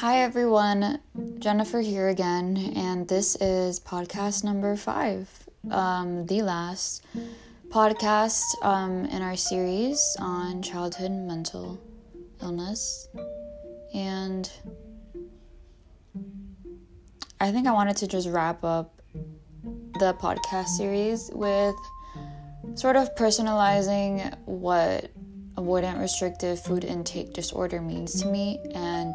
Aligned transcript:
Hi 0.00 0.22
everyone, 0.22 0.98
Jennifer 1.40 1.82
here 1.82 2.08
again, 2.08 2.72
and 2.74 3.06
this 3.06 3.36
is 3.36 3.78
podcast 3.78 4.44
number 4.44 4.74
five, 4.74 5.28
um, 5.70 6.24
the 6.24 6.40
last 6.40 7.04
podcast 7.68 8.40
um, 8.62 9.04
in 9.04 9.20
our 9.20 9.36
series 9.36 10.16
on 10.18 10.62
childhood 10.62 11.10
mental 11.10 11.78
illness. 12.40 13.08
And 13.92 14.50
I 17.38 17.52
think 17.52 17.66
I 17.66 17.72
wanted 17.72 17.98
to 17.98 18.06
just 18.06 18.26
wrap 18.26 18.64
up 18.64 19.02
the 19.98 20.14
podcast 20.14 20.68
series 20.68 21.30
with 21.34 21.76
sort 22.74 22.96
of 22.96 23.14
personalizing 23.16 24.34
what 24.46 25.10
avoidant 25.58 26.00
restrictive 26.00 26.58
food 26.58 26.86
intake 26.86 27.34
disorder 27.34 27.82
means 27.82 28.22
to 28.22 28.28
me 28.28 28.58
and 28.74 29.14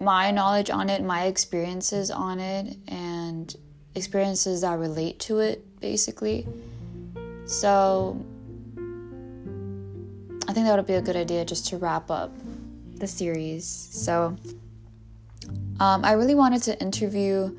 my 0.00 0.30
knowledge 0.30 0.70
on 0.70 0.88
it, 0.88 1.02
my 1.02 1.26
experiences 1.26 2.10
on 2.10 2.40
it, 2.40 2.76
and 2.88 3.54
experiences 3.94 4.62
that 4.62 4.78
relate 4.78 5.20
to 5.20 5.40
it, 5.40 5.62
basically. 5.80 6.46
So, 7.44 8.18
I 10.48 10.52
think 10.52 10.66
that 10.66 10.76
would 10.76 10.86
be 10.86 10.94
a 10.94 11.02
good 11.02 11.16
idea 11.16 11.44
just 11.44 11.66
to 11.68 11.76
wrap 11.76 12.10
up 12.10 12.32
the 12.94 13.06
series. 13.06 13.66
So, 13.66 14.36
um, 15.80 16.04
I 16.04 16.12
really 16.12 16.34
wanted 16.34 16.62
to 16.62 16.80
interview 16.80 17.54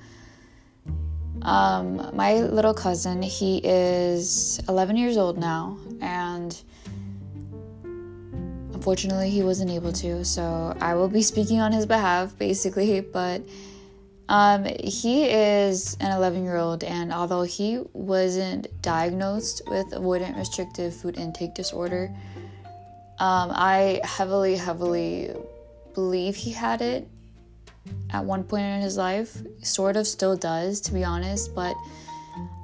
um, 1.43 2.09
my 2.15 2.35
little 2.41 2.73
cousin. 2.73 3.21
He 3.21 3.61
is 3.63 4.59
11 4.67 4.97
years 4.97 5.15
old 5.15 5.37
now, 5.37 5.77
and 6.01 6.59
Unfortunately, 8.81 9.29
he 9.29 9.43
wasn't 9.43 9.69
able 9.69 9.93
to, 9.93 10.25
so 10.25 10.75
I 10.81 10.95
will 10.95 11.07
be 11.07 11.21
speaking 11.21 11.59
on 11.59 11.71
his 11.71 11.85
behalf, 11.85 12.35
basically. 12.39 12.99
But 12.99 13.43
um, 14.27 14.65
he 14.65 15.25
is 15.25 15.95
an 15.99 16.11
11 16.11 16.43
year 16.43 16.57
old, 16.57 16.83
and 16.83 17.13
although 17.13 17.43
he 17.43 17.83
wasn't 17.93 18.65
diagnosed 18.81 19.61
with 19.67 19.85
avoidant 19.91 20.35
restrictive 20.35 20.95
food 20.95 21.19
intake 21.19 21.53
disorder, 21.53 22.11
um, 23.19 23.51
I 23.53 24.01
heavily, 24.03 24.55
heavily 24.55 25.29
believe 25.93 26.35
he 26.35 26.49
had 26.49 26.81
it 26.81 27.07
at 28.09 28.25
one 28.25 28.43
point 28.43 28.63
in 28.63 28.81
his 28.81 28.97
life. 28.97 29.37
Sort 29.61 29.95
of 29.95 30.07
still 30.07 30.35
does, 30.35 30.81
to 30.81 30.91
be 30.91 31.03
honest, 31.03 31.53
but 31.53 31.75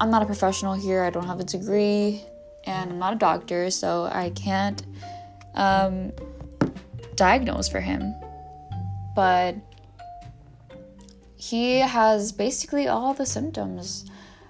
I'm 0.02 0.10
not 0.10 0.24
a 0.24 0.26
professional 0.26 0.74
here. 0.74 1.04
I 1.04 1.12
don't 1.12 1.28
have 1.28 1.40
a 1.40 1.44
degree, 1.44 2.24
and 2.66 2.90
I'm 2.90 2.98
not 2.98 3.14
a 3.14 3.18
doctor, 3.18 3.70
so 3.70 4.10
I 4.12 4.32
can't 4.32 4.82
um, 5.58 6.14
diagnosed 7.16 7.72
for 7.72 7.82
him. 7.82 8.16
But 9.16 9.56
he 11.36 11.80
has 11.80 12.32
basically 12.32 12.88
all 12.88 13.14
the 13.14 13.26
symptoms, 13.26 14.06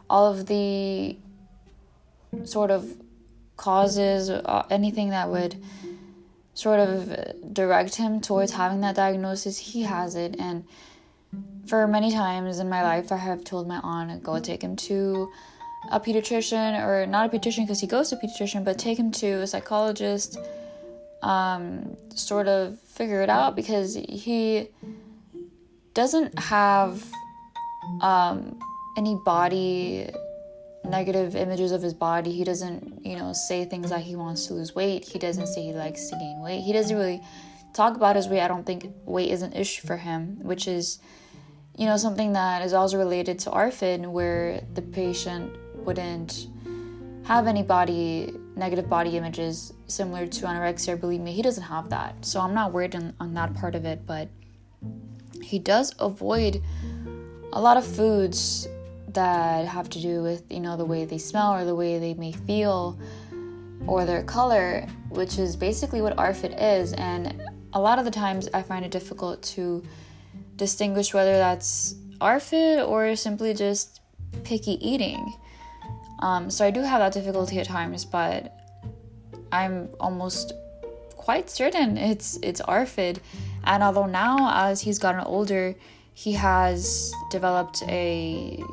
all 0.10 0.32
of 0.32 0.46
the 0.46 1.18
sort 2.44 2.70
of 2.70 2.86
causes, 3.56 4.30
uh, 4.30 4.66
anything 4.70 5.10
that 5.10 5.30
would 5.30 5.56
sort 6.54 6.80
of 6.80 7.54
direct 7.54 7.96
him 7.96 8.20
towards 8.20 8.52
having 8.52 8.82
that 8.82 8.96
diagnosis, 8.96 9.58
he 9.58 9.84
has 9.84 10.16
it. 10.16 10.36
And 10.40 10.66
for 11.68 11.88
many 11.88 12.12
times 12.12 12.60
in 12.60 12.70
my 12.70 12.84
life, 12.84 13.12
I 13.12 13.18
have 13.18 13.44
told 13.44 13.68
my 13.68 13.80
aunt, 13.84 14.24
go 14.24 14.40
take 14.40 14.62
him 14.62 14.76
to 14.88 15.32
a 15.92 16.00
pediatrician, 16.00 16.84
or 16.86 17.06
not 17.06 17.28
a 17.28 17.38
pediatrician 17.38 17.66
because 17.66 17.80
he 17.80 17.88
goes 17.88 18.10
to 18.10 18.18
a 18.18 18.20
pediatrician, 18.20 18.66
but 18.66 18.78
take 18.78 18.98
him 18.98 19.12
to 19.12 19.28
a 19.42 19.48
psychologist 19.48 20.38
um, 21.22 21.98
sort 22.16 22.48
of 22.48 22.80
figure 22.80 23.22
it 23.22 23.30
out 23.30 23.56
because 23.56 23.96
he 23.96 24.70
doesn't 25.94 26.38
have 26.38 27.04
um, 28.02 28.60
any 28.98 29.16
body 29.26 30.10
negative 30.90 31.36
images 31.36 31.72
of 31.72 31.82
his 31.82 31.94
body. 31.94 32.32
He 32.32 32.44
doesn't, 32.44 33.06
you 33.06 33.18
know, 33.18 33.34
say 33.34 33.66
things 33.66 33.92
like 33.92 34.04
he 34.04 34.16
wants 34.16 34.48
to 34.48 34.54
lose 34.54 34.74
weight. 34.74 35.06
He 35.06 35.20
doesn't 35.20 35.48
say 35.48 35.64
he 35.64 35.74
likes 35.74 36.10
to 36.10 36.16
gain 36.16 36.42
weight. 36.42 36.62
He 36.62 36.74
doesn't 36.74 36.96
really 36.96 37.22
talk 37.74 37.96
about 37.96 38.16
his 38.16 38.28
weight. 38.28 38.42
I 38.42 38.48
don't 38.48 38.66
think 38.66 38.92
weight 39.06 39.30
is 39.30 39.42
an 39.42 39.54
issue 39.54 39.86
for 39.86 39.98
him, 39.98 40.40
which 40.42 40.68
is, 40.68 41.00
you 41.78 41.86
know, 41.86 41.98
something 41.98 42.34
that 42.34 42.62
is 42.62 42.74
also 42.74 42.98
related 42.98 43.40
to 43.40 43.52
ARFID, 43.52 44.08
where 44.08 44.62
the 44.74 44.82
patient 44.82 45.56
wouldn't 45.76 46.48
have 47.28 47.46
any 47.46 47.62
body 47.62 48.34
negative 48.56 48.88
body 48.90 49.18
images 49.18 49.74
similar 49.88 50.26
to 50.26 50.46
anorexia 50.46 50.98
believe 50.98 51.20
me 51.20 51.34
he 51.34 51.42
doesn't 51.42 51.64
have 51.64 51.90
that. 51.90 52.16
So 52.26 52.40
i'm 52.40 52.54
not 52.54 52.72
worried 52.72 52.96
on, 52.96 53.14
on 53.20 53.34
that 53.34 53.54
part 53.54 53.76
of 53.76 53.84
it 53.84 54.06
but 54.06 54.30
he 55.42 55.60
does 55.60 55.94
avoid 56.00 56.62
a 57.52 57.62
lot 57.62 57.76
of 57.76 57.86
foods 57.86 58.68
that 59.10 59.66
have 59.66 59.90
to 59.90 60.02
do 60.02 60.24
with 60.24 60.44
you 60.50 60.62
know 60.62 60.78
the 60.78 60.86
way 60.86 61.04
they 61.04 61.18
smell 61.18 61.54
or 61.54 61.66
the 61.66 61.76
way 61.76 62.00
they 62.00 62.14
may 62.14 62.32
feel 62.32 62.98
or 63.88 64.06
their 64.06 64.24
color 64.24 64.88
which 65.10 65.38
is 65.38 65.56
basically 65.58 66.02
what 66.02 66.16
arfid 66.16 66.56
is. 66.62 66.94
And 66.94 67.42
a 67.74 67.82
lot 67.82 68.00
of 68.00 68.06
the 68.06 68.12
times 68.12 68.48
i 68.54 68.62
find 68.62 68.86
it 68.86 68.92
difficult 68.92 69.42
to 69.56 69.84
distinguish 70.56 71.14
whether 71.14 71.34
that's 71.34 71.94
arfid 72.22 72.88
or 72.88 73.18
simply 73.18 73.54
just 73.54 74.00
picky 74.46 74.76
eating 74.88 75.34
um, 76.20 76.50
so 76.50 76.66
I 76.66 76.72
do 76.72 76.82
have 76.82 77.00
that 77.00 77.14
difficulty 77.14 77.60
at 77.60 77.68
times, 77.68 78.06
but 78.06 78.54
I'm 79.52 79.90
almost 80.00 80.54
quite 81.16 81.50
certain 81.50 81.98
it's 81.98 82.40
it's 82.42 82.62
ARFID. 82.62 83.20
And 83.66 83.84
although 83.84 84.06
now, 84.06 84.70
as 84.70 84.82
he's 84.82 84.98
gotten 84.98 85.22
older, 85.22 85.76
he 86.14 86.32
has 86.34 87.14
developed 87.30 87.84
a 87.88 88.64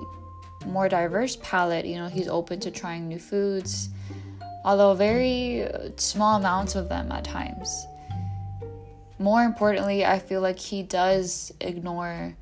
more 0.66 0.88
diverse 0.88 1.36
palate. 1.42 1.84
You 1.84 1.96
know, 1.96 2.08
he's 2.08 2.28
open 2.28 2.60
to 2.60 2.70
trying 2.70 3.08
new 3.08 3.18
foods, 3.18 3.90
although 4.64 4.94
very 4.94 5.68
small 5.96 6.36
amounts 6.36 6.74
of 6.74 6.88
them 6.88 7.12
at 7.12 7.24
times. 7.24 7.86
More 9.18 9.42
importantly, 9.42 10.04
I 10.04 10.18
feel 10.18 10.40
like 10.40 10.58
he 10.58 10.82
does 10.82 11.52
ignore 11.60 12.36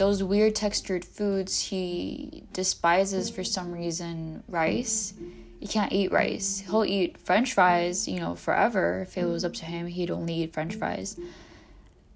those 0.00 0.22
weird 0.22 0.54
textured 0.54 1.04
foods 1.04 1.60
he 1.60 2.42
despises 2.54 3.28
for 3.28 3.44
some 3.44 3.70
reason 3.70 4.42
rice 4.48 5.12
he 5.60 5.66
can't 5.66 5.92
eat 5.92 6.10
rice. 6.10 6.60
He'll 6.66 6.86
eat 6.86 7.18
french 7.18 7.52
fries 7.52 8.08
you 8.08 8.18
know 8.18 8.34
forever. 8.34 9.02
If 9.02 9.18
it 9.18 9.26
was 9.26 9.44
up 9.44 9.52
to 9.54 9.66
him 9.66 9.86
he'd 9.86 10.10
only 10.10 10.34
eat 10.42 10.54
french 10.54 10.74
fries. 10.74 11.20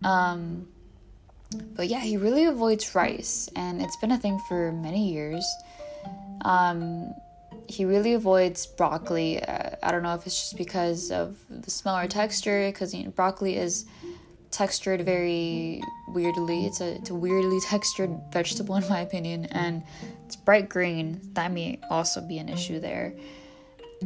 Um 0.03 0.67
but 1.77 1.89
yeah 1.89 2.01
he 2.01 2.17
really 2.17 2.47
avoids 2.47 2.95
rice 2.95 3.51
and 3.55 3.83
it's 3.83 3.99
been 3.99 4.13
a 4.13 4.19
thing 4.19 4.41
for 4.49 4.73
many 4.73 5.13
years. 5.13 5.45
Um 6.43 7.13
he 7.69 7.85
really 7.85 8.15
avoids 8.15 8.67
broccoli. 8.67 9.43
Uh, 9.43 9.77
i 9.83 9.93
don't 9.93 10.03
know 10.03 10.15
if 10.15 10.27
it's 10.27 10.41
just 10.41 10.57
because 10.57 11.11
of 11.11 11.37
the 11.51 11.71
smell 11.71 11.99
or 11.99 12.09
texture 12.09 12.67
because 12.69 12.95
you 12.95 13.05
know, 13.05 13.11
broccoli 13.11 13.57
is 13.57 13.85
textured 14.51 15.03
very 15.03 15.83
weirdly. 16.15 16.67
It's 16.67 16.81
a, 16.81 16.95
it's 16.95 17.11
a 17.11 17.15
weirdly 17.15 17.61
textured 17.61 18.19
vegetable, 18.33 18.77
in 18.77 18.89
my 18.89 19.01
opinion, 19.01 19.47
and 19.47 19.83
it's 20.25 20.37
bright 20.37 20.69
green. 20.69 21.21
That 21.35 21.53
may 21.53 21.81
also 21.91 22.21
be 22.21 22.39
an 22.39 22.49
issue 22.49 22.81
there. 22.81 23.15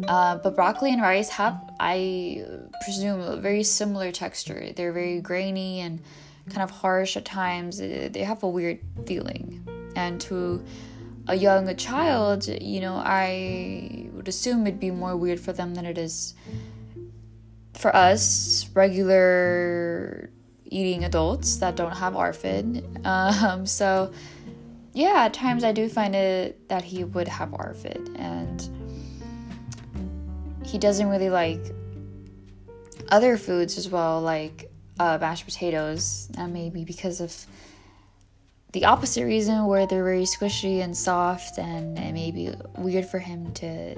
Uh, 0.07 0.37
but 0.37 0.55
broccoli 0.55 0.93
and 0.93 1.03
rice 1.03 1.29
have, 1.29 1.61
I 1.79 2.45
presume, 2.85 3.21
a 3.21 3.37
very 3.37 3.63
similar 3.63 4.13
texture. 4.13 4.73
They're 4.75 4.93
very 4.93 5.21
grainy 5.21 5.81
and 5.81 6.01
kind 6.51 6.63
of 6.63 6.71
harsh 6.71 7.17
at 7.17 7.25
times. 7.25 7.79
They 7.79 8.25
have 8.25 8.43
a 8.43 8.49
weird 8.49 8.81
feeling. 9.07 9.67
And 9.97 10.21
to 10.23 10.65
a 11.27 11.35
young 11.35 11.75
child, 11.77 12.47
you 12.47 12.81
know, 12.81 12.95
I 13.05 14.09
would 14.13 14.29
assume 14.29 14.67
it'd 14.67 14.81
be 14.81 14.91
more 14.91 15.17
weird 15.17 15.41
for 15.41 15.53
them 15.53 15.75
than 15.75 15.85
it 15.85 15.99
is 15.99 16.35
for 17.75 17.95
us, 17.95 18.69
regular 18.75 20.31
eating 20.71 21.05
adults 21.05 21.57
that 21.57 21.77
don't 21.77 21.97
have 21.97 22.15
ARFID. 22.15 23.07
Um, 23.07 23.67
so, 23.67 24.13
yeah, 24.93 25.25
at 25.25 25.35
times 25.35 25.65
I 25.65 25.73
do 25.73 25.89
find 25.89 26.15
it 26.15 26.69
that 26.69 26.85
he 26.85 27.05
would 27.05 27.29
have 27.29 27.51
ARFID, 27.51 28.19
and 28.19 28.69
he 30.65 30.79
doesn't 30.79 31.09
really 31.09 31.31
like 31.31 31.61
other 33.11 33.37
foods 33.37 33.79
as 33.79 33.89
well, 33.89 34.21
like 34.21 34.71
uh, 35.01 35.19
mashed 35.21 35.47
potatoes. 35.47 36.29
And 36.37 36.53
maybe 36.53 36.85
because 36.85 37.21
of 37.21 37.47
the 38.73 38.85
opposite 38.85 39.25
reason, 39.25 39.67
where 39.67 39.87
they're 39.87 40.05
very 40.05 40.25
squishy 40.25 40.83
and 40.83 40.95
soft, 40.97 41.59
and 41.59 41.99
it 41.99 42.13
may 42.13 42.31
be 42.31 42.53
weird 42.77 43.07
for 43.07 43.19
him 43.19 43.53
to, 43.55 43.97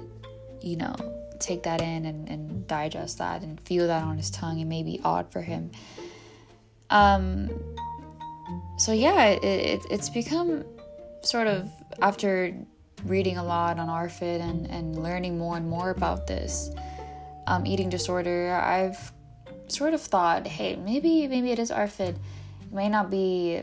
you 0.61 0.77
know, 0.77 0.95
take 1.41 1.63
that 1.65 1.81
in 1.81 2.05
and, 2.05 2.29
and 2.29 2.67
digest 2.69 3.19
that 3.19 3.43
and 3.43 3.59
feel 3.63 3.87
that 3.87 4.05
on 4.05 4.17
his 4.17 4.31
tongue. 4.31 4.61
It 4.61 4.67
may 4.67 4.83
be 4.83 5.01
odd 5.03 5.33
for 5.33 5.41
him. 5.41 5.73
Um, 6.91 7.51
so 8.77 8.93
yeah, 8.93 9.27
it, 9.27 9.45
it, 9.45 9.87
it's 9.91 10.09
become 10.09 10.65
sort 11.23 11.47
of 11.47 11.71
after 12.03 12.55
reading 13.05 13.39
a 13.39 13.45
lot 13.45 13.79
on 13.79 13.89
ARFID 13.89 14.41
and, 14.41 14.67
and 14.71 15.03
learning 15.03 15.39
more 15.39 15.57
and 15.57 15.69
more 15.69 15.91
about 15.91 16.27
this 16.27 16.71
um, 17.47 17.67
eating 17.67 17.89
disorder, 17.89 18.53
I've 18.53 19.13
sort 19.69 19.95
of 19.95 20.01
thought, 20.01 20.47
hey, 20.47 20.77
maybe 20.77 21.27
maybe 21.29 21.51
it 21.51 21.59
is 21.59 21.71
ARFID. 21.71 22.17
It 22.17 22.73
may 22.73 22.89
not 22.89 23.11
be 23.11 23.63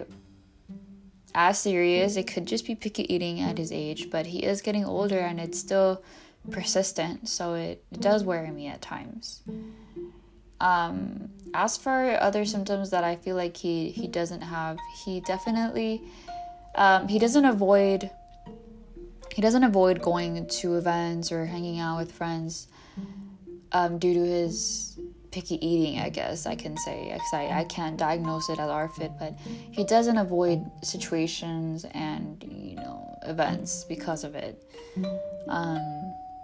as 1.36 1.60
serious. 1.60 2.16
It 2.16 2.28
could 2.28 2.46
just 2.46 2.66
be 2.66 2.76
picky 2.76 3.12
eating 3.14 3.40
at 3.42 3.58
his 3.58 3.72
age, 3.72 4.10
but 4.10 4.26
he 4.26 4.44
is 4.44 4.62
getting 4.62 4.86
older 4.86 5.20
and 5.20 5.40
it's 5.40 5.60
still 5.60 6.04
persistent, 6.52 7.28
so 7.28 7.54
it, 7.54 7.84
it 7.92 8.02
does 8.02 8.24
worry 8.24 8.50
me 8.52 8.68
at 8.68 8.82
times. 8.82 9.42
Um, 10.60 11.30
as 11.54 11.78
for 11.78 12.18
other 12.22 12.46
symptoms 12.46 12.90
that 12.90 13.04
I 13.04 13.16
feel 13.16 13.36
like 13.36 13.58
he, 13.58 13.90
he 13.90 14.08
doesn't 14.08 14.42
have, 14.42 14.78
he 15.06 15.22
definitely 15.22 16.02
um, 16.76 17.08
he 17.08 17.20
doesn't 17.20 17.46
avoid 17.46 18.10
he 19.34 19.42
doesn't 19.42 19.64
avoid 19.64 20.02
going 20.02 20.48
to 20.48 20.78
events 20.78 21.32
or 21.32 21.46
hanging 21.46 21.80
out 21.80 21.98
with 22.00 22.12
friends 22.12 22.68
um, 23.72 24.00
due 24.00 24.14
to 24.16 24.20
his 24.20 24.98
picky 25.30 25.64
eating, 25.64 26.00
I 26.00 26.10
guess 26.10 26.48
I 26.48 26.56
can 26.56 26.76
say. 26.78 27.12
because 27.14 27.34
I, 27.34 27.60
I 27.60 27.64
can't 27.66 27.98
diagnose 27.98 28.50
it 28.50 28.60
as 28.60 28.68
ARFID, 28.68 29.20
but 29.20 29.36
he 29.72 29.84
doesn't 29.84 30.18
avoid 30.18 30.66
situations 30.84 31.86
and, 31.92 32.44
you 32.44 32.76
know, 32.78 33.20
events 33.24 33.84
because 33.84 34.24
of 34.24 34.34
it. 34.34 34.64
Um, 35.48 35.97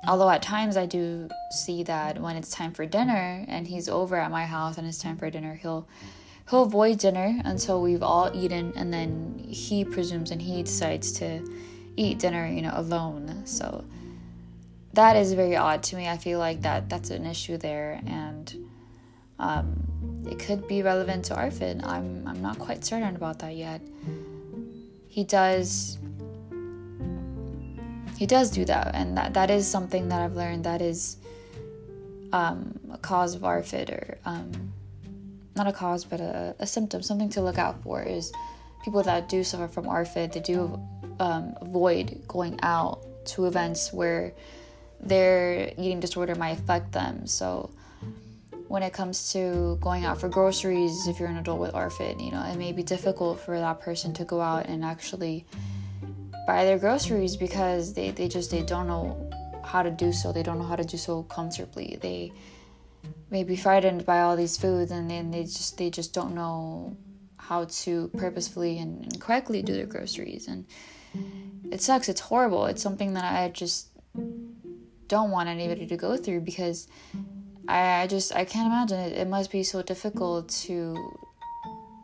although 0.07 0.29
at 0.29 0.41
times 0.41 0.77
I 0.77 0.85
do 0.85 1.29
see 1.51 1.83
that 1.83 2.19
when 2.19 2.35
it's 2.35 2.51
time 2.51 2.73
for 2.73 2.85
dinner 2.85 3.45
and 3.47 3.67
he's 3.67 3.89
over 3.89 4.15
at 4.17 4.31
my 4.31 4.45
house 4.45 4.77
and 4.77 4.87
it's 4.87 4.97
time 4.97 5.17
for 5.17 5.29
dinner, 5.29 5.55
he'll 5.55 5.87
he'll 6.49 6.63
avoid 6.63 6.99
dinner 6.99 7.41
until 7.45 7.81
we've 7.81 8.03
all 8.03 8.29
eaten 8.33 8.73
and 8.75 8.93
then 8.93 9.45
he 9.47 9.85
presumes 9.85 10.31
and 10.31 10.41
he 10.41 10.63
decides 10.63 11.11
to 11.13 11.41
eat 11.95 12.19
dinner, 12.19 12.47
you 12.47 12.61
know, 12.61 12.73
alone. 12.75 13.45
So 13.45 13.85
that 14.93 15.15
is 15.15 15.33
very 15.33 15.55
odd 15.55 15.83
to 15.83 15.95
me. 15.95 16.07
I 16.07 16.17
feel 16.17 16.39
like 16.39 16.61
that 16.61 16.89
that's 16.89 17.09
an 17.09 17.25
issue 17.25 17.57
there, 17.57 17.99
and 18.05 18.55
um, 19.39 20.23
it 20.29 20.39
could 20.39 20.67
be 20.67 20.81
relevant 20.81 21.25
to 21.25 21.35
ARFID. 21.35 21.85
I'm 21.85 22.27
I'm 22.27 22.41
not 22.41 22.59
quite 22.59 22.85
certain 22.85 23.15
about 23.15 23.39
that 23.39 23.55
yet. 23.55 23.81
He 25.07 25.23
does 25.23 25.97
he 28.23 28.27
does 28.27 28.49
do 28.51 28.63
that, 28.63 28.95
and 28.95 29.17
that 29.17 29.33
that 29.33 29.49
is 29.51 29.67
something 29.67 30.07
that 30.07 30.21
I've 30.21 30.37
learned 30.37 30.63
that 30.63 30.81
is 30.81 31.17
um, 32.31 32.79
a 32.89 32.97
cause 32.97 33.35
of 33.35 33.41
ARFID 33.41 33.89
or 33.89 34.17
um, 34.23 34.49
not 35.57 35.67
a 35.67 35.73
cause 35.73 36.05
but 36.05 36.21
a, 36.21 36.55
a 36.57 36.65
symptom, 36.65 37.01
something 37.03 37.27
to 37.31 37.41
look 37.41 37.57
out 37.57 37.83
for 37.83 38.01
is 38.01 38.31
people 38.81 39.03
that 39.03 39.27
do 39.27 39.43
suffer 39.43 39.67
from 39.67 39.87
ARFID, 39.87 40.31
they 40.31 40.39
do 40.39 40.79
um, 41.19 41.53
avoid 41.59 42.23
going 42.25 42.57
out 42.63 43.05
to 43.25 43.45
events 43.45 43.91
where 43.91 44.31
their 45.01 45.73
eating 45.77 45.99
disorder 45.99 46.33
might 46.33 46.57
affect 46.57 46.93
them. 46.93 47.27
So 47.27 47.71
when 48.69 48.83
it 48.83 48.93
comes 48.93 49.33
to 49.33 49.77
going 49.81 50.05
out 50.05 50.17
for 50.21 50.29
groceries, 50.29 51.07
if 51.07 51.19
you're 51.19 51.27
an 51.27 51.39
adult 51.39 51.59
with 51.59 51.73
ARFID, 51.73 52.23
you 52.23 52.31
know, 52.31 52.41
it 52.45 52.57
may 52.57 52.71
be 52.71 52.83
difficult 52.83 53.41
for 53.41 53.59
that 53.59 53.81
person 53.81 54.13
to 54.13 54.23
go 54.23 54.39
out 54.39 54.67
and 54.67 54.85
actually 54.85 55.45
buy 56.45 56.65
their 56.65 56.77
groceries 56.77 57.35
because 57.37 57.93
they, 57.93 58.11
they 58.11 58.27
just 58.27 58.51
they 58.51 58.63
don't 58.63 58.87
know 58.87 59.29
how 59.63 59.81
to 59.81 59.91
do 59.91 60.11
so. 60.11 60.31
They 60.31 60.43
don't 60.43 60.57
know 60.59 60.65
how 60.65 60.75
to 60.75 60.83
do 60.83 60.97
so 60.97 61.23
comfortably. 61.23 61.97
They 62.01 62.31
may 63.29 63.43
be 63.43 63.55
frightened 63.55 64.05
by 64.05 64.21
all 64.21 64.35
these 64.35 64.57
foods 64.57 64.91
and 64.91 65.09
then 65.09 65.31
they 65.31 65.43
just 65.43 65.77
they 65.77 65.89
just 65.89 66.13
don't 66.13 66.35
know 66.35 66.97
how 67.37 67.65
to 67.65 68.09
purposefully 68.17 68.79
and, 68.79 69.03
and 69.03 69.19
correctly 69.19 69.61
do 69.61 69.73
their 69.73 69.85
groceries 69.85 70.47
and 70.47 70.65
it 71.71 71.81
sucks. 71.81 72.09
It's 72.09 72.21
horrible. 72.21 72.65
It's 72.65 72.81
something 72.81 73.13
that 73.13 73.25
I 73.25 73.49
just 73.49 73.87
don't 75.07 75.31
want 75.31 75.49
anybody 75.49 75.85
to 75.87 75.97
go 75.97 76.17
through 76.17 76.41
because 76.41 76.87
I, 77.67 78.01
I 78.01 78.07
just 78.07 78.35
I 78.35 78.45
can't 78.45 78.67
imagine 78.67 78.99
it. 78.99 79.17
It 79.17 79.27
must 79.27 79.51
be 79.51 79.63
so 79.63 79.81
difficult 79.81 80.49
to 80.65 80.95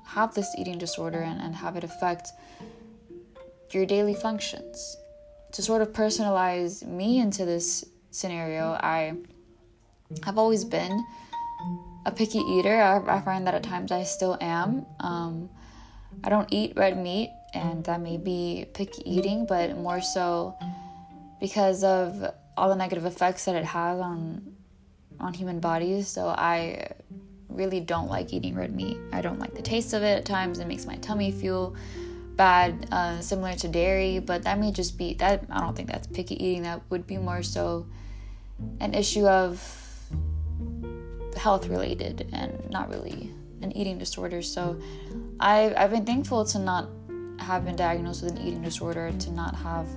have 0.06 0.34
this 0.34 0.54
eating 0.58 0.78
disorder 0.78 1.20
and, 1.20 1.40
and 1.40 1.56
have 1.56 1.76
it 1.76 1.84
affect 1.84 2.30
your 3.74 3.86
daily 3.86 4.14
functions. 4.14 4.98
To 5.54 5.62
sort 5.62 5.82
of 5.82 5.94
personalize 5.94 6.86
me 6.86 7.20
into 7.20 7.46
this 7.46 7.86
scenario, 8.12 8.74
I 8.74 9.16
have 10.24 10.38
always 10.38 10.64
been 10.64 11.04
a 12.06 12.12
picky 12.12 12.40
eater. 12.40 12.82
I, 12.82 13.18
I 13.18 13.22
find 13.22 13.46
that 13.48 13.54
at 13.56 13.64
times 13.64 13.92
I 13.92 14.04
still 14.04 14.38
am. 14.42 14.86
Um, 15.00 15.50
I 16.24 16.30
don't 16.30 16.52
eat 16.52 16.74
red 16.76 16.98
meat 16.98 17.32
and 17.54 17.84
that 17.86 18.02
may 18.02 18.18
be 18.18 18.66
picky 18.74 19.02
eating, 19.06 19.46
but 19.46 19.78
more 19.78 20.02
so 20.02 20.56
because 21.40 21.84
of 21.84 22.34
all 22.58 22.70
the 22.70 22.76
negative 22.76 23.06
effects 23.06 23.46
that 23.46 23.56
it 23.56 23.66
has 23.66 24.00
on 24.00 24.56
on 25.20 25.34
human 25.34 25.60
bodies. 25.60 26.08
So 26.08 26.28
I 26.28 26.92
really 27.50 27.80
don't 27.80 28.08
like 28.08 28.32
eating 28.34 28.56
red 28.56 28.74
meat. 28.74 28.98
I 29.12 29.22
don't 29.22 29.40
like 29.40 29.54
the 29.54 29.62
taste 29.62 29.94
of 29.94 30.04
it 30.04 30.18
at 30.18 30.26
times. 30.26 30.60
It 30.60 30.68
makes 30.68 30.86
my 30.86 30.96
tummy 30.98 31.32
feel 31.32 31.76
bad, 32.40 32.88
uh, 32.90 33.20
similar 33.20 33.54
to 33.56 33.68
dairy. 33.68 34.20
But 34.20 34.44
that 34.44 34.58
may 34.58 34.72
just 34.72 34.98
be 34.98 35.14
that. 35.16 35.44
I 35.52 35.60
don't 35.60 35.76
think 35.76 35.92
that's 35.92 36.08
picky 36.08 36.42
eating. 36.44 36.64
That 36.64 36.82
would 36.90 37.06
be 37.06 37.18
more 37.18 37.44
so 37.44 37.86
an 38.80 38.94
issue 38.94 39.28
of 39.28 39.60
health 41.36 41.68
related 41.68 42.30
and 42.32 42.70
not 42.70 42.90
really 42.90 43.30
an 43.62 43.76
eating 43.76 43.98
disorder. 44.00 44.42
So 44.42 44.80
I 45.40 45.74
I've 45.76 45.92
been 45.92 46.06
thankful 46.06 46.46
to 46.46 46.60
not 46.60 46.88
have 47.40 47.66
been 47.66 47.76
diagnosed 47.76 48.24
with 48.24 48.38
an 48.38 48.48
eating 48.48 48.62
disorder 48.62 49.12
to 49.12 49.32
not 49.32 49.56
have 49.56 49.88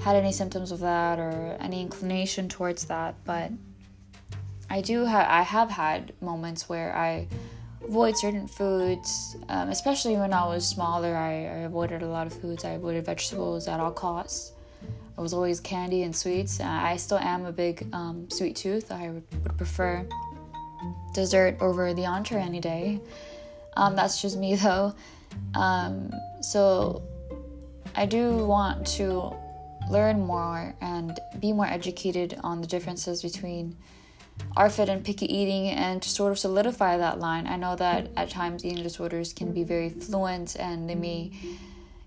had 0.00 0.16
any 0.16 0.32
symptoms 0.32 0.72
of 0.72 0.80
that 0.80 1.18
or 1.18 1.56
any 1.60 1.80
inclination 1.80 2.48
towards 2.48 2.84
that 2.84 3.14
but 3.24 3.50
i 4.68 4.80
do 4.80 5.04
have 5.04 5.26
i 5.26 5.42
have 5.42 5.70
had 5.70 6.12
moments 6.20 6.68
where 6.68 6.94
i 6.94 7.26
avoid 7.90 8.16
certain 8.16 8.46
foods 8.46 9.36
um, 9.48 9.68
especially 9.68 10.16
when 10.16 10.32
i 10.32 10.46
was 10.46 10.62
smaller 10.64 11.16
I, 11.16 11.30
I, 11.30 11.58
avoided 11.70 12.02
a 12.02 12.06
lot 12.06 12.26
of 12.28 12.32
foods. 12.32 12.64
I 12.64 12.70
avoided 12.70 13.04
vegetables 13.04 13.66
at 13.66 13.80
all 13.80 13.90
costs. 13.90 14.52
I 15.18 15.20
was 15.20 15.34
always 15.34 15.58
candy 15.58 16.04
and 16.04 16.14
sweets. 16.14 16.60
I 16.60 16.96
still 16.96 17.18
am 17.18 17.44
a 17.46 17.52
big 17.52 17.86
um, 17.92 18.30
sweet 18.30 18.54
tooth. 18.54 18.92
I 18.92 19.10
would, 19.10 19.24
prefer 19.58 20.06
dessert 21.12 21.56
over 21.60 21.92
the 21.92 22.06
entree 22.06 22.40
any 22.40 22.60
day. 22.60 23.00
Um, 23.76 23.96
that's 23.96 24.22
just 24.22 24.38
me 24.38 24.54
though. 24.66 24.94
Um, 25.54 26.12
so 26.40 27.02
I 27.96 28.06
do 28.06 28.46
want 28.46 28.86
to 28.98 29.34
learn 29.90 30.20
more 30.20 30.74
and 30.80 31.18
be 31.40 31.52
more 31.52 31.66
educated 31.66 32.38
on 32.44 32.60
the 32.60 32.66
differences 32.66 33.20
between 33.20 33.76
ARFID 34.56 34.88
and 34.88 35.04
picky 35.04 35.26
eating 35.26 35.68
and 35.68 36.02
to 36.02 36.08
sort 36.08 36.32
of 36.32 36.38
solidify 36.38 36.96
that 36.96 37.18
line. 37.18 37.46
I 37.46 37.56
know 37.56 37.76
that 37.76 38.08
at 38.16 38.30
times 38.30 38.64
eating 38.64 38.82
disorders 38.82 39.32
can 39.32 39.52
be 39.52 39.64
very 39.64 39.90
fluent 39.90 40.56
and 40.58 40.88
they 40.88 40.94
may 40.94 41.32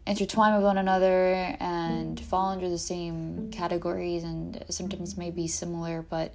intertwine 0.05 0.55
with 0.55 0.63
one 0.63 0.77
another 0.77 1.55
and 1.59 2.19
fall 2.19 2.49
under 2.49 2.69
the 2.69 2.77
same 2.77 3.49
categories 3.51 4.23
and 4.23 4.63
symptoms 4.69 5.17
may 5.17 5.31
be 5.31 5.47
similar, 5.47 6.01
but 6.09 6.33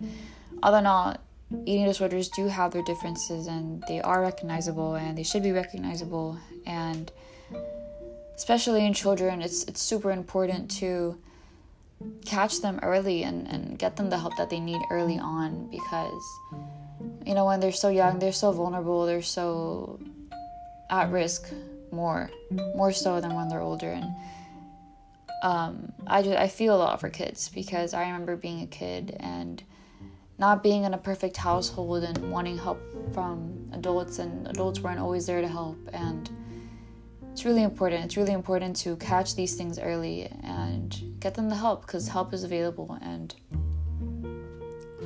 other 0.63 0.79
than 0.79 0.87
all, 0.87 1.17
eating 1.65 1.87
disorders 1.87 2.29
do 2.29 2.47
have 2.47 2.73
their 2.73 2.83
differences 2.83 3.47
and 3.47 3.83
they 3.89 4.01
are 4.01 4.21
recognizable 4.21 4.95
and 4.95 5.17
they 5.17 5.23
should 5.23 5.43
be 5.43 5.53
recognizable 5.53 6.39
and 6.67 7.11
especially 8.37 8.85
in 8.85 8.93
children 8.93 9.41
it's 9.41 9.65
it's 9.65 9.81
super 9.81 10.11
important 10.11 10.71
to 10.71 11.19
catch 12.25 12.61
them 12.61 12.79
early 12.83 13.23
and, 13.23 13.47
and 13.49 13.79
get 13.79 13.97
them 13.97 14.11
the 14.11 14.19
help 14.19 14.37
that 14.37 14.51
they 14.51 14.61
need 14.61 14.81
early 14.91 15.19
on 15.19 15.69
because 15.71 16.23
you 17.27 17.35
know 17.35 17.45
when 17.45 17.61
they're 17.61 17.73
so 17.73 17.89
young 17.89 18.19
they're 18.19 18.33
so 18.33 18.53
vulnerable 18.53 19.07
they're 19.07 19.23
so 19.23 19.99
at 20.91 21.11
risk 21.11 21.51
more 21.91 22.31
more 22.75 22.93
so 22.93 23.21
than 23.21 23.35
when 23.35 23.49
they're 23.49 23.61
older. 23.61 23.91
And 23.91 24.15
um, 25.43 25.93
I, 26.07 26.23
just, 26.23 26.37
I 26.37 26.49
feel 26.49 26.75
a 26.75 26.79
lot 26.79 27.01
for 27.01 27.09
kids 27.09 27.49
because 27.49 27.95
I 27.95 28.07
remember 28.07 28.37
being 28.37 28.63
a 28.63 28.67
kid 28.67 29.17
and 29.21 29.63
not 30.39 30.63
being 30.63 30.85
in 30.85 30.95
a 30.95 30.99
perfect 30.99 31.37
household 31.37 32.05
and 32.05 32.31
wanting 32.31 32.59
help 32.59 32.81
from 33.13 33.71
adults 33.73 34.19
and 34.19 34.47
adults 34.49 34.81
weren't 34.81 35.01
always 35.01 35.27
there 35.27 35.41
to 35.41 35.49
help. 35.49 35.77
And 35.93 36.31
it's 37.39 37.45
really 37.45 37.63
important 37.63 38.05
it's 38.05 38.17
really 38.17 38.33
important 38.33 38.75
to 38.75 38.97
catch 38.97 39.37
these 39.37 39.55
things 39.55 39.79
early 39.79 40.29
and 40.43 41.01
get 41.21 41.35
them 41.35 41.49
the 41.49 41.55
help 41.55 41.87
because 41.87 42.09
help 42.09 42.35
is 42.35 42.43
available 42.43 42.99
and 43.01 43.37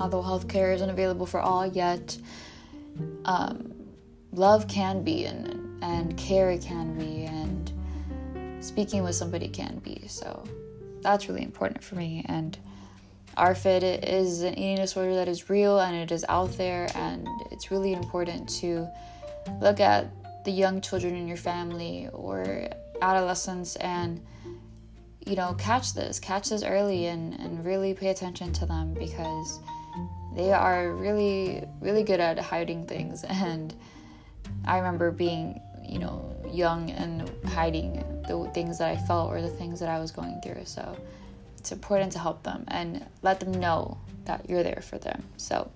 although 0.01 0.23
healthcare 0.23 0.75
isn't 0.75 0.89
available 0.89 1.27
for 1.27 1.41
all 1.41 1.67
yet 1.67 2.17
um, 3.27 3.75
love 4.33 4.67
can 4.67 5.03
be 5.03 5.27
and 5.27 5.83
and 5.83 6.17
care 6.17 6.57
can 6.57 6.99
be 6.99 7.25
and 7.25 7.71
speaking 8.65 9.03
with 9.03 9.15
somebody 9.15 9.49
can 9.49 9.79
be. 9.81 10.03
So 10.09 10.43
that's 11.03 11.29
really 11.29 11.43
important 11.43 11.85
for 11.85 11.97
me 11.97 12.25
and 12.31 12.57
ARFID 13.37 14.09
is 14.09 14.41
an 14.41 14.59
eating 14.59 14.77
disorder 14.77 15.17
that 15.17 15.29
is 15.29 15.51
real 15.51 15.81
and 15.81 15.95
it 15.97 16.13
is 16.13 16.25
out 16.29 16.57
there, 16.59 16.87
and 16.95 17.27
it's 17.51 17.71
really 17.71 17.95
important 17.95 18.47
to 18.61 18.87
look 19.61 19.81
at 19.81 20.11
the 20.45 20.51
young 20.51 20.81
children 20.81 21.15
in 21.15 21.29
your 21.29 21.37
family 21.37 22.09
or 22.13 22.69
adolescents 23.01 23.77
and 23.77 24.21
you 25.25 25.37
know 25.37 25.55
catch 25.55 25.95
this 25.95 26.19
catch 26.19 26.51
this 26.51 26.63
early 26.63 27.07
and, 27.07 27.35
and 27.35 27.65
really 27.65 27.95
pay 27.95 28.09
attention 28.09 28.53
to 28.53 28.67
them 28.67 28.95
because 28.95 29.61
they 30.35 30.53
are 30.53 30.93
really 30.93 31.65
really 31.81 32.03
good 32.03 32.21
at 32.21 32.39
hiding 32.39 32.87
things 32.87 33.25
and 33.29 33.75
i 34.65 34.79
remember 34.79 35.11
being 35.11 35.61
you 35.93 35.99
know, 35.99 36.35
young 36.51 36.91
and 36.91 37.31
hiding 37.47 38.03
the 38.29 38.51
things 38.55 38.79
that 38.79 38.89
I 38.89 38.97
felt 38.97 39.31
or 39.31 39.43
the 39.43 39.49
things 39.49 39.81
that 39.81 39.89
I 39.89 39.99
was 39.99 40.11
going 40.11 40.41
through. 40.41 40.65
So 40.65 40.97
it's 41.59 41.73
important 41.73 42.13
to 42.13 42.19
help 42.19 42.43
them 42.43 42.65
and 42.69 43.05
let 43.23 43.41
them 43.41 43.53
know 43.53 43.99
that 44.25 44.49
you're 44.49 44.63
there 44.63 44.83
for 44.83 44.99
them. 44.99 45.23
So 45.37 45.71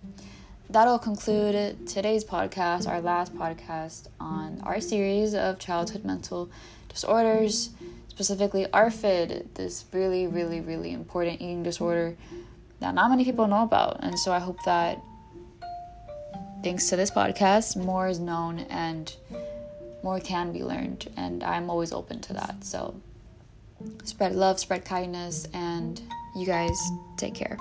that'll 0.70 0.98
conclude 0.98 1.86
today's 1.86 2.24
podcast, 2.24 2.88
our 2.88 3.00
last 3.00 3.34
podcast 3.34 4.08
on 4.18 4.60
our 4.64 4.80
series 4.80 5.34
of 5.34 5.58
childhood 5.58 6.04
mental 6.04 6.50
disorders, 6.88 7.70
specifically 8.08 8.66
ARFID, 8.72 9.54
this 9.54 9.84
really, 9.92 10.26
really, 10.26 10.60
really 10.60 10.92
important 10.92 11.40
eating 11.40 11.62
disorder 11.62 12.16
that 12.80 12.94
not 12.94 13.10
many 13.10 13.24
people 13.24 13.46
know 13.46 13.62
about. 13.62 13.98
And 14.02 14.18
so 14.18 14.32
I 14.32 14.38
hope 14.38 14.62
that 14.64 15.00
thanks 16.62 16.88
to 16.88 16.96
this 16.96 17.10
podcast, 17.10 17.76
more 17.76 18.08
is 18.08 18.18
known 18.18 18.60
and 18.70 19.14
more 20.02 20.20
can 20.20 20.52
be 20.52 20.62
learned. 20.62 21.08
And 21.16 21.44
I'm 21.44 21.70
always 21.70 21.92
open 21.92 22.20
to 22.22 22.32
that. 22.34 22.64
So 22.64 22.94
spread 24.04 24.34
love, 24.34 24.58
spread 24.58 24.84
kindness, 24.84 25.48
and 25.52 26.00
you 26.34 26.46
guys 26.46 26.76
take 27.16 27.34
care. 27.34 27.56